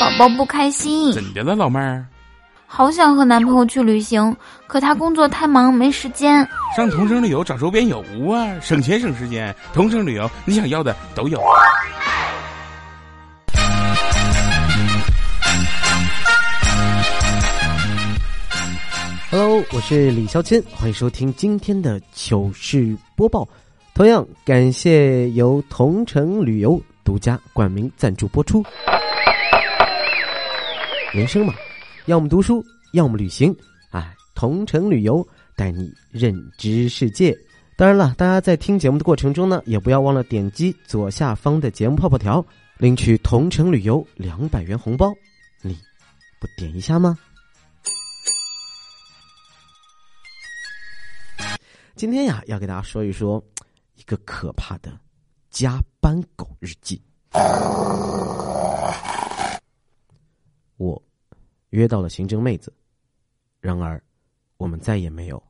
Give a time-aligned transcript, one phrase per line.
[0.00, 2.06] 宝宝不开心，怎的了，老妹儿？
[2.66, 4.34] 好想和男朋友去旅行，
[4.66, 6.48] 可他工作太忙，没时间。
[6.74, 9.54] 上同城旅游找周边游啊，省钱省时间。
[9.74, 11.38] 同城旅游，你想要的都有。
[19.30, 23.46] Hello，我是李肖谦，欢迎收听今天的糗事播报。
[23.94, 26.80] 同样感谢由同城旅游
[27.12, 28.64] 独家冠名赞助播出。
[31.12, 31.52] 人生嘛，
[32.06, 33.54] 要么读书，要么旅行。
[33.90, 35.22] 哎，同城旅游
[35.54, 37.36] 带你认知世界。
[37.76, 42.42] 当然了，大家在听节目的过程中呢，也不要忘了点击左下方的节目泡泡条，
[42.78, 45.12] 领取同城旅游两百元红包。
[45.60, 45.76] 你
[46.40, 47.18] 不点一下吗？
[51.94, 53.44] 今天呀，要给大家说一说
[53.96, 54.90] 一个可怕的
[55.52, 57.00] 加班狗日记。
[60.78, 61.00] 我
[61.68, 62.72] 约到了刑侦妹子，
[63.60, 64.02] 然而
[64.56, 65.40] 我们再也没有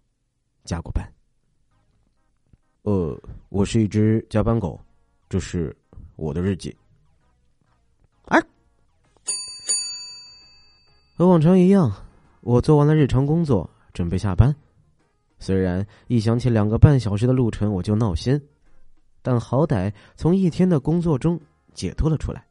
[0.64, 1.08] 加过班。
[2.82, 3.16] 呃，
[3.48, 4.78] 我是一只加班狗，
[5.28, 5.74] 这是
[6.16, 6.76] 我的日记。
[8.24, 8.36] 啊，
[11.14, 11.90] 和往常一样，
[12.40, 14.52] 我做完了日常工作，准备下班。
[15.38, 18.40] 虽然一想起两个半小时的路程我就闹心，
[19.22, 21.40] 但好歹从一天的工作中
[21.72, 22.44] 解脱了出来。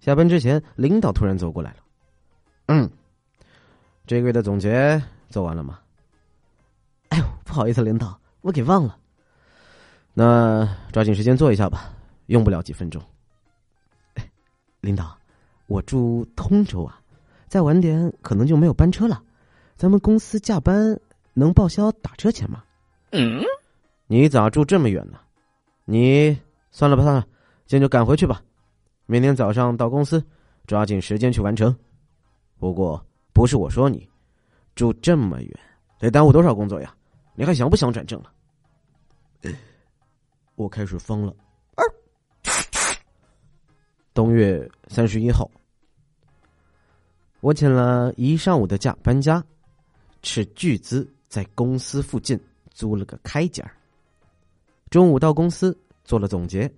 [0.00, 1.76] 下班之前，领导突然走过来了
[2.66, 2.88] ：“嗯，
[4.06, 5.80] 这个月的总结做完了吗
[7.10, 8.96] ？”“哎呦，不好意思，领导，我给忘了。
[10.14, 11.92] ”“那抓紧时间做一下吧，
[12.26, 13.02] 用不了几分钟。
[14.80, 15.18] ”“领导，
[15.66, 17.00] 我住通州啊，
[17.48, 19.22] 再晚点可能就没有班车了。”
[19.76, 20.98] 咱们公司加班
[21.34, 22.64] 能报销打车钱吗？
[23.12, 23.40] 嗯，
[24.10, 25.20] 你咋住这么远呢？
[25.84, 26.36] 你
[26.70, 27.20] 算了吧，算了，
[27.66, 28.42] 今天就赶回去吧。
[29.04, 30.24] 明天早上到公司，
[30.66, 31.76] 抓紧时间去完成。
[32.58, 34.08] 不过不是我说你，
[34.74, 35.60] 住这么远
[35.98, 36.94] 得耽误多少工作呀？
[37.34, 38.32] 你还想不想转正了？
[40.54, 41.36] 我开始疯了。
[44.14, 45.48] 冬月三十一号，
[47.40, 49.44] 我请了一上午的假搬家。
[50.22, 52.38] 斥巨资在公司附近
[52.72, 53.70] 租了个开间儿。
[54.90, 56.70] 中午到公司做了总结，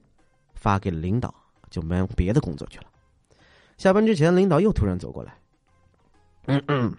[0.55, 1.35] 发给了领导，
[1.71, 2.85] 就忙别的工作去了。
[3.79, 5.35] 下班之前，领导又突然走过来
[6.47, 6.95] ：“嗯嗯，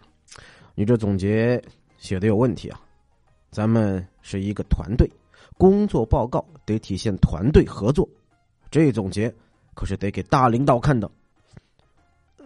[0.76, 1.62] 你这总结
[1.98, 2.80] 写的有问题啊！
[3.52, 5.10] 咱们是一个团队，
[5.58, 8.08] 工作报告得体现团队合作，
[8.70, 9.34] 这总结
[9.74, 11.10] 可是得给大领导看的。”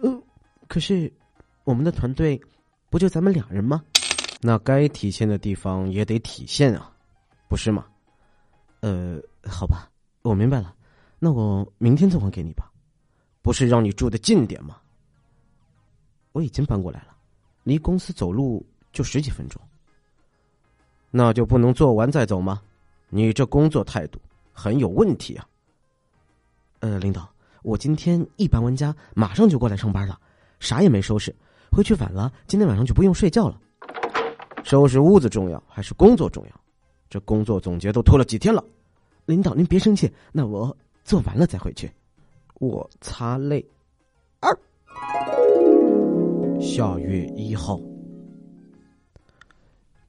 [0.02, 0.22] 呃，
[0.68, 1.12] 可是
[1.64, 2.40] 我们的团队。
[2.88, 3.82] 不就咱们俩人吗？
[4.40, 6.90] 那该体现的地方也得体现啊，
[7.48, 7.84] 不是吗？
[8.86, 9.90] 呃，好吧，
[10.22, 10.72] 我明白了。
[11.18, 12.70] 那我明天再还给你吧。
[13.42, 14.76] 不是让你住的近点吗？
[16.30, 17.08] 我已经搬过来了，
[17.64, 19.60] 离公司走路就十几分钟。
[21.10, 22.62] 那就不能做完再走吗？
[23.08, 24.20] 你这工作态度
[24.52, 25.44] 很有问题啊。
[26.78, 27.28] 呃，领导，
[27.64, 30.16] 我今天一搬完家，马上就过来上班了，
[30.60, 31.34] 啥也没收拾。
[31.72, 33.60] 回去晚了，今天晚上就不用睡觉了。
[34.62, 36.60] 收拾屋子重要还是工作重要？
[37.10, 38.64] 这工作总结都拖了几天了，
[39.26, 41.90] 领导您别生气，那我做完了再回去。
[42.54, 43.64] 我擦泪。
[44.40, 44.58] 二
[46.60, 47.80] 下月一号，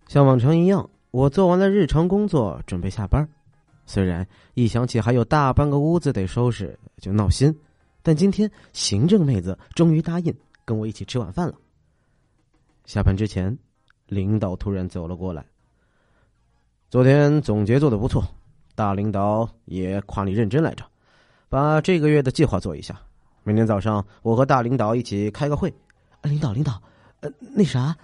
[0.07, 3.27] 像往常一样，我做完了日常工作，准备下班。
[3.85, 7.53] 虽然一想起还有大半个屋子得收拾，就闹心，
[8.03, 10.33] 但今天行政妹子终于答应。
[10.63, 11.55] 跟我一起吃晚饭了。
[12.85, 13.57] 下班之前，
[14.07, 15.45] 领导突然走了过来。
[16.89, 18.23] 昨天总结做的不错，
[18.77, 20.85] 大领导也夸你认真来着。
[21.49, 22.95] 把这个月的计划做一下。
[23.43, 25.73] 明天早上我和大领导一起开个会。
[26.21, 26.79] 领导，领导，
[27.21, 27.95] 呃，那啥，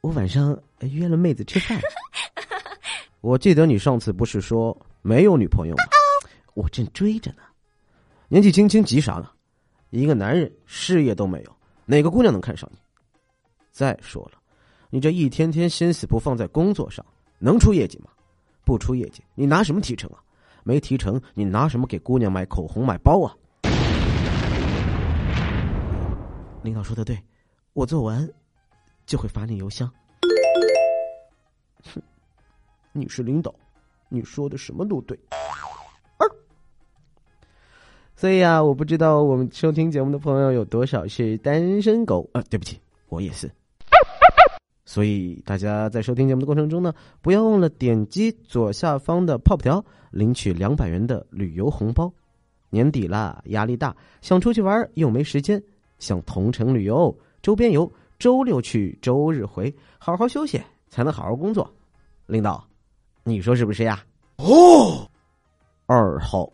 [0.00, 1.76] 我晚上约了妹子吃饭。
[3.20, 5.82] 我记得你上次不是说没有女朋友吗？
[6.54, 7.38] 我正追着呢。
[8.28, 9.28] 年纪轻轻急啥呢？
[9.90, 11.56] 一个男人事业都没有。
[11.84, 12.78] 哪个姑娘能看上你？
[13.72, 14.38] 再说了，
[14.88, 17.04] 你这一天天心思不放在工作上，
[17.40, 18.10] 能出业绩吗？
[18.64, 20.18] 不出业绩，你拿什么提成啊？
[20.64, 23.34] 没提成，你拿什么给姑娘买口红、买包啊？
[26.62, 27.20] 领导说的对，
[27.72, 28.28] 我做完
[29.04, 29.90] 就会发你邮箱。
[31.92, 32.00] 哼，
[32.92, 33.52] 你是领导，
[34.08, 35.18] 你说的什么都对。
[38.14, 42.40] 所以啊，我不知道我们收听节目的朋友有多少是单身狗啊！
[42.48, 43.50] 对不起，我也是。
[44.84, 52.12] 所以大家在收听节目的过程中呢，不要忘了点击左下方的泡泡条，领取两百元的旅游红包。
[52.68, 55.62] 年底了，压力大，想出去玩又没时间，
[55.98, 61.70] 想同城旅游、周边游，周六去，周日回，好好休息才能好好工作。
[62.26, 62.66] 领导，
[63.24, 64.02] 你说是不是呀？
[64.36, 65.06] 哦，
[65.86, 66.50] 二号，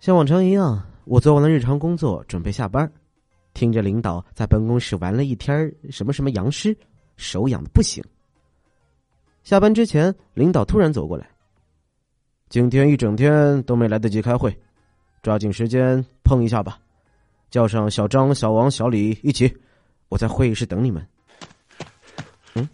[0.00, 2.92] 像往常一样，我做完了日常工作，准备下班，
[3.54, 6.76] 听着领导在办公室玩了一天什么什么杨诗，
[7.16, 8.02] 手痒的不行。
[9.42, 11.28] 下班之前，领导突然走过来。
[12.48, 14.56] 今天一整天都没来得及开会，
[15.22, 16.78] 抓紧时间碰一下吧。
[17.50, 19.52] 叫上小张、小王、小李一起，
[20.08, 21.06] 我在会议室等你们。
[22.54, 22.68] 嗯，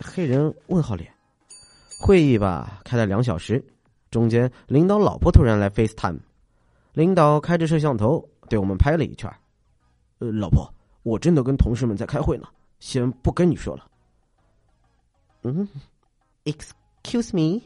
[0.00, 1.12] 黑人问号脸。
[2.00, 3.64] 会议吧开了两小时，
[4.10, 6.18] 中间领导老婆突然来 FaceTime，
[6.92, 9.30] 领导开着摄像头对我们拍了一圈。
[10.18, 10.72] 呃，老婆，
[11.02, 12.48] 我真的跟同事们在开会呢，
[12.80, 13.88] 先不跟你说了。
[15.42, 15.68] 嗯
[16.44, 17.62] ，Excuse me。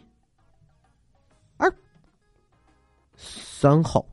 [3.16, 4.04] 三号，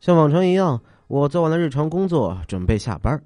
[0.00, 3.22] 像往常一样，我做完了日常工作，准备下班。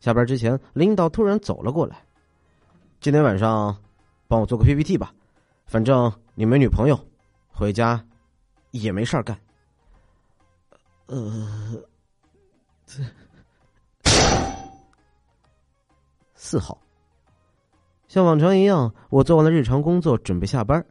[0.00, 2.04] 下班之前，领导突然走了过来。
[3.00, 3.80] 今天晚上，
[4.26, 5.14] 帮我做个 PPT 吧，
[5.66, 6.98] 反正你没女朋友，
[7.48, 8.04] 回家
[8.72, 9.38] 也没事儿干。
[11.06, 11.93] 呃，这
[16.34, 16.78] 四号，
[18.06, 20.84] 像往常一样，我做完了日常工作，准备下班。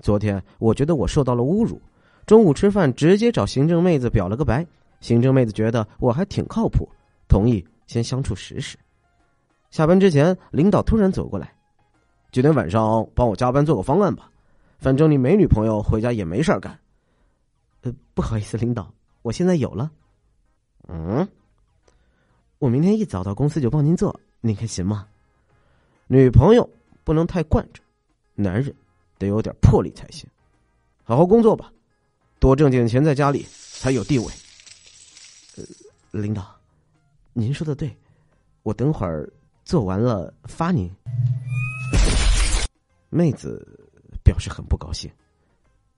[0.00, 1.80] 昨天，我觉得我受到了侮辱。
[2.26, 4.66] 中午吃饭，直接找行政妹子表了个白。
[5.00, 6.88] 行政妹子觉得我还挺靠谱，
[7.26, 8.76] 同意先相处试试。
[9.70, 11.52] 下班之前，领导突然走过来
[12.32, 14.30] ：“今天晚上帮我加班做个方案吧，
[14.78, 16.78] 反正你没女朋友，回家也没事儿干。”
[17.82, 19.90] 呃，不好意思，领导，我现在有了。
[20.88, 21.26] 嗯，
[22.58, 25.06] 我明天一早到公司就帮您做，您看行吗？
[26.08, 26.68] 女朋友
[27.04, 27.80] 不能太惯着，
[28.34, 28.74] 男人
[29.16, 30.28] 得有点魄力才行。
[31.04, 31.72] 好好工作吧。
[32.40, 34.26] 多挣点钱，在家里才有地位。
[35.56, 35.64] 呃，
[36.10, 36.52] 领导，
[37.32, 37.96] 您说的对，
[38.64, 39.32] 我等会儿
[39.64, 40.90] 做完了发您。
[43.08, 43.66] 妹子
[44.24, 45.08] 表示很不高兴，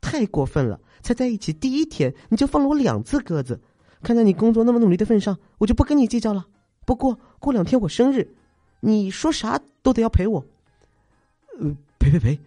[0.00, 0.78] 太过分了！
[1.02, 3.58] 才在一起第一天你就放了我两次鸽子，
[4.02, 6.46] 看在你工作那么努力的份上，我就不跟你计较了。
[6.90, 8.28] 不过过两天我生日，
[8.80, 10.44] 你说啥都得要陪我。
[11.60, 12.40] 呃，陪陪陪，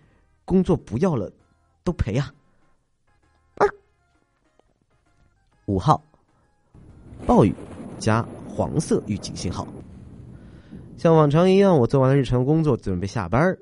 [0.44, 1.32] 工作不要了，
[1.82, 2.30] 都陪呀。
[5.68, 6.04] 五号，
[7.26, 7.56] 暴雨
[7.98, 9.66] 加黄色预警信号。
[10.98, 13.58] 像往常一样，我做完了日常工作，准备下班。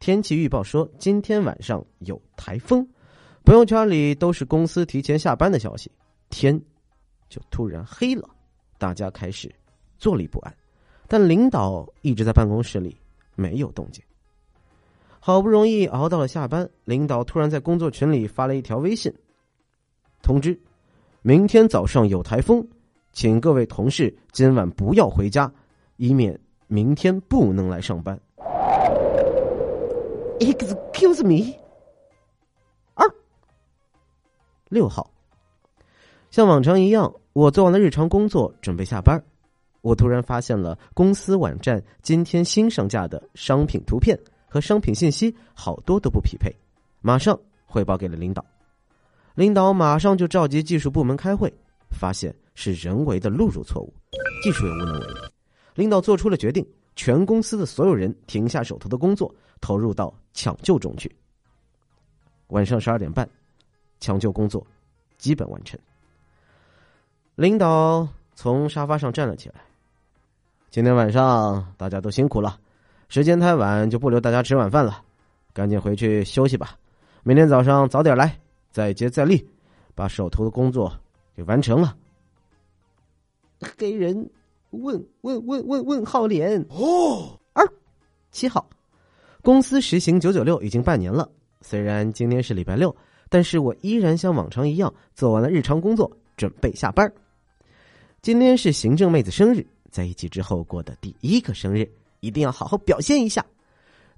[0.00, 2.84] 天气预报说今天晚上有台风，
[3.44, 5.88] 朋友圈里都是公司提前下班的消息。
[6.30, 6.60] 天
[7.28, 8.28] 就突然黑了，
[8.76, 9.54] 大家开始
[9.98, 10.54] 坐立不安。
[11.08, 12.96] 但领导一直在办公室里，
[13.34, 14.02] 没有动静。
[15.20, 19.12] 好不容易熬到了下班，领导突然在工作群里发了一条微信，
[20.22, 20.58] 通知。
[21.22, 22.64] 明天早上有台风，
[23.12, 25.52] 请各位同事今晚不要回家，
[25.96, 26.38] 以免
[26.68, 28.16] 明天不能来上班。
[30.38, 31.54] Excuse me，
[32.94, 33.08] 二
[34.68, 35.10] 六号，
[36.30, 39.20] 像往常一样，我做完了日常工作，准备下班。
[39.86, 44.18] 我突然发现了公司网站今天新上架的商品图片
[44.48, 46.52] 和商品信息好多都不匹配，
[47.00, 48.44] 马上汇报给了领导。
[49.36, 51.54] 领导马上就召集技术部门开会，
[51.88, 53.94] 发现是人为的录入错误，
[54.42, 55.20] 技术也无能为力。
[55.76, 56.66] 领导做出了决定，
[56.96, 61.14] 全公司的所有人停下手头的工作，投入到抢救中去。
[62.48, 63.28] 晚上十二点半，
[64.00, 64.66] 抢救工作
[65.16, 65.78] 基本完成。
[67.36, 69.60] 领导从沙发上站了起来
[70.76, 72.58] ：“今天晚上大家都辛苦了，
[73.08, 75.02] 时间太晚就不留大家吃晚饭了，
[75.54, 76.76] 赶紧回去休息吧。
[77.22, 78.38] 明天早上早点来。”
[78.70, 79.42] 再接再厉，
[79.94, 80.92] 把手头的工作
[81.34, 81.96] 给完成了。
[83.78, 84.28] 黑人
[84.68, 87.66] 问问问问问号脸哦，二
[88.30, 88.68] 七号，
[89.40, 91.26] 公司实行九九六已经半年了。
[91.62, 92.94] 虽然今天是礼拜六，
[93.30, 97.10] 但是我依然像往常一样做完了日常工作，准备下班。
[98.20, 99.66] 今天是行政妹子生日，
[99.96, 103.42] 在一起之后过的第一个生日，一定要好好表现一下。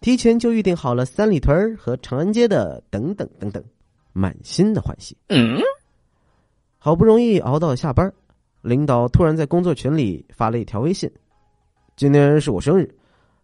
[0.01, 3.63] 提前就预定好了三里屯和长安街的等等等等。
[4.13, 5.61] 满心的欢喜，嗯，
[6.79, 8.13] 好不容易熬到了下班，
[8.63, 11.09] 领导突然在工作群里发了一条微信
[11.95, 12.93] ：“今天是我生日，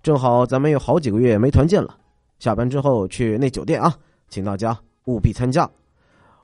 [0.03, 1.97] 正好咱们有好几个月没团建了，
[2.41, 3.97] 下班之后去那酒店啊，
[4.29, 5.71] 请大家务必参加。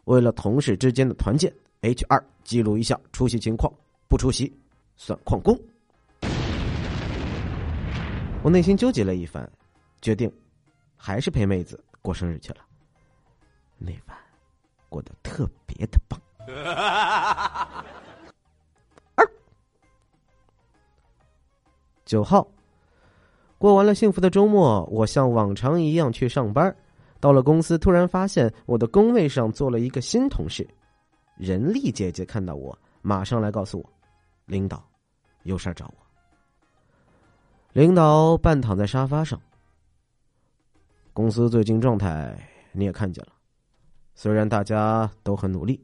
[0.04, 3.72] 为了同事之间的团建，HR 记录一下出席情况，
[4.08, 4.52] 不出席
[4.96, 5.58] 算旷工。”
[8.42, 9.48] 我内心纠结了一番，
[10.00, 10.32] 决定
[10.96, 12.60] 还是陪妹子过生日去了。
[13.76, 14.16] 那晚，
[14.88, 16.18] 过得特别的棒。
[22.06, 22.48] 九号，
[23.58, 26.74] 过完了幸福的周末，我像往常一样去上班。
[27.20, 30.66] 到了公司，突然发现我的工位上坐了一个新同事。
[31.36, 33.92] 人力姐姐看到我，马上来告诉我，
[34.46, 34.82] 领导
[35.42, 36.09] 有事找我。
[37.72, 39.40] 领导半躺在沙发上。
[41.12, 42.36] 公司最近状态
[42.72, 43.32] 你也看见了，
[44.16, 45.80] 虽然大家都很努力，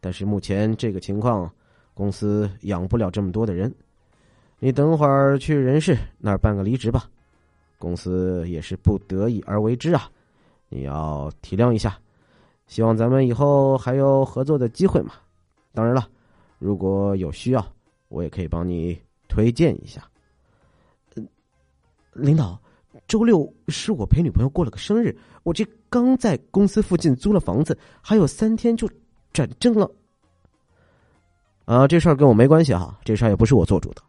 [0.00, 1.48] 但是目前这个情况，
[1.94, 3.72] 公司养不了这么多的人。
[4.58, 7.08] 你等会儿去人事那儿办个离职吧，
[7.78, 10.10] 公司也是不得已而为之啊，
[10.68, 11.96] 你要体谅一下。
[12.66, 15.14] 希望咱们以后还有合作的机会嘛。
[15.72, 16.08] 当然了，
[16.58, 17.64] 如果有需要，
[18.08, 20.02] 我也可以帮你推荐一下。
[22.12, 22.60] 领导，
[23.08, 28.88] 周六是我陪女朋友过了个生日，我这刚在公司附近租了房子，还有三天就
[29.32, 29.90] 转正了。
[31.64, 34.02] 啊，这事儿跟我没关系哈，这事儿也不是我做主的。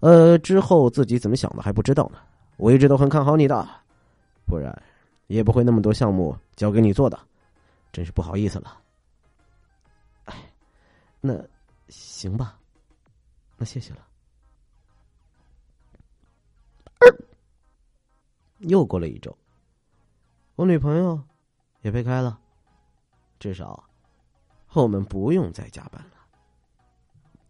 [0.00, 2.18] 呃，之后自己怎么想的还不知道呢。
[2.56, 3.66] 我一直都很看好你的，
[4.46, 4.74] 不然
[5.26, 7.18] 也不会那么多项目交给你做的，
[7.92, 8.78] 真是不好意思了。
[10.24, 10.34] 哎，
[11.20, 11.34] 那
[11.88, 12.58] 行吧，
[13.56, 13.98] 那谢谢了。
[18.68, 19.36] 又过了一周，
[20.56, 21.20] 我女朋友
[21.82, 22.38] 也被开了，
[23.38, 23.84] 至少
[24.72, 26.16] 我们不用再加班了。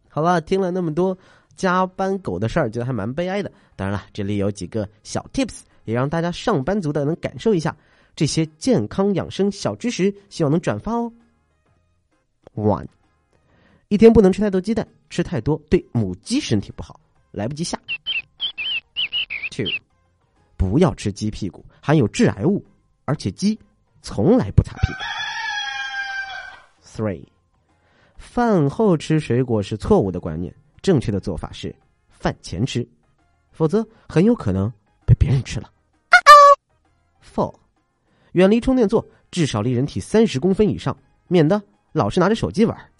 [0.09, 1.17] 好了，听了那么多。
[1.57, 3.53] 加班狗的事儿，觉得还蛮悲哀的。
[3.77, 7.77] 当然了，这里有几个小 tips，也让大家上班族的能感受一下
[8.17, 11.13] 这些健康养生小知识，希望能转发哦。
[12.57, 12.89] One，
[13.87, 16.99] 一天不能吃太多鸡蛋，吃太多对母鸡身体不好，
[17.31, 17.79] 来不及下。
[19.53, 19.67] Two，
[20.65, 22.65] 不要吃鸡屁股，含有致癌物，
[23.05, 23.59] 而且鸡
[24.01, 24.99] 从来不擦屁股。
[26.83, 27.27] Three，
[28.17, 30.55] 饭后吃水果是错误的观念。
[30.81, 31.75] 正确的做法是
[32.09, 32.87] 饭前吃，
[33.53, 34.73] 否则很有可能
[35.07, 35.71] 被别人吃了。
[37.23, 37.55] Four，
[38.33, 40.97] 远离充电座，至少离人体三十公分以上，
[41.29, 42.91] 免得老是拿着手机玩。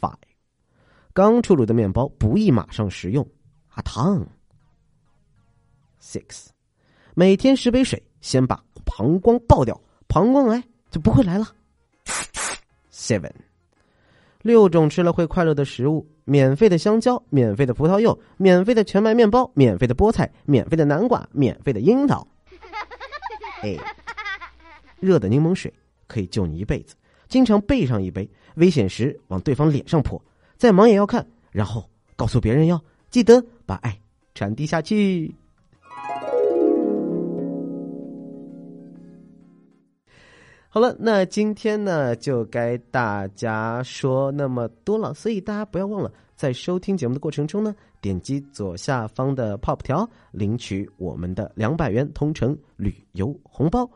[0.00, 0.16] Five，
[1.14, 3.26] 刚出炉的面包不宜马上食用，
[3.68, 4.26] 啊烫。
[6.02, 6.46] Six，
[7.14, 11.48] 每天十杯水，先把膀胱爆掉，膀胱癌就不会来了。
[12.92, 13.32] Seven。
[14.42, 22.26] 六种吃了会快乐的食物：免费的香蕉，免费的葡萄柚，免费的全麦面包，免费的菠菜，免费的南瓜，免费的樱桃。
[23.62, 23.76] 哎，
[25.00, 25.72] 热的柠檬水
[26.06, 26.94] 可以救你一辈子。
[27.28, 30.22] 经常备上一杯，危险时往对方脸上泼。
[30.56, 34.00] 再忙也要看，然后告诉别人要记得把爱
[34.34, 35.34] 传递下去。
[40.70, 53.88] 好了，那今天呢就该大家说那么多了，所以大家不要忘了，在收听节目的过程中呢，点击左下方的 POP 条，领取我们的两百元同城旅游红包。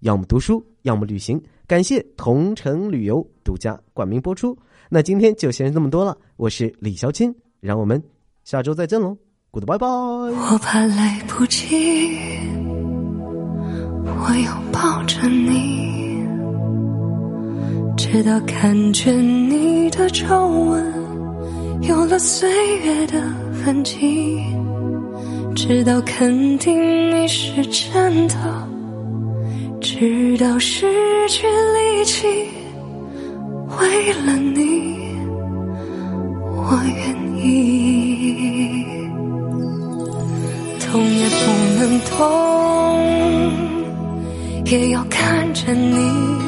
[0.00, 1.42] 要么读书，要么旅行。
[1.66, 4.56] 感谢同城旅游独家冠名播出。
[4.90, 8.00] 那今天就先这么多了，我是李小青，让我们
[8.44, 9.16] 下周再见喽
[9.50, 9.88] ，Goodbye bye。
[9.88, 11.66] 我怕来不及，
[14.04, 15.87] 我要抱着你。
[18.10, 19.14] 直到看见
[19.50, 20.82] 你的皱纹
[21.82, 23.20] 有了岁月的
[23.62, 24.42] 痕迹，
[25.54, 26.74] 直到肯定
[27.14, 28.34] 你是真的，
[29.78, 30.86] 直到失
[31.28, 32.26] 去力气，
[33.78, 35.14] 为了你，
[36.56, 38.86] 我愿意，
[40.80, 42.16] 痛也不能痛，
[44.64, 46.47] 也要看着你。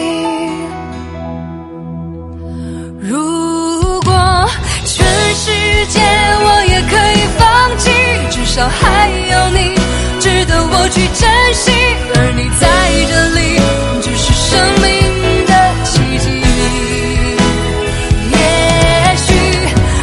[10.91, 11.19] 去珍
[11.53, 11.71] 惜，
[12.15, 12.67] 而你在
[13.09, 13.39] 这里，
[14.01, 14.49] 就是生
[14.81, 14.89] 命
[15.45, 15.51] 的
[15.85, 16.25] 奇迹。
[18.29, 18.35] 也
[19.15, 19.27] 许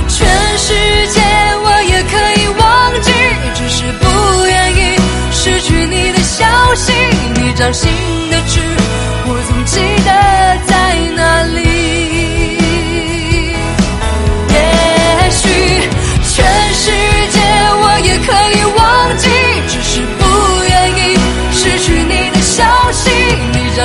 [0.09, 0.17] 全
[0.57, 0.67] 世
[1.13, 1.21] 界
[1.63, 2.63] 我也可以忘
[3.03, 3.13] 记，
[3.55, 4.03] 只是不
[4.47, 4.99] 愿意
[5.31, 6.93] 失去你的消息。
[7.35, 7.91] 你掌心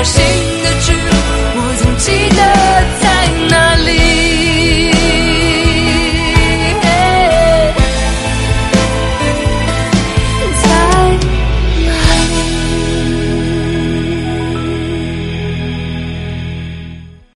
[0.03, 0.32] 找新的剧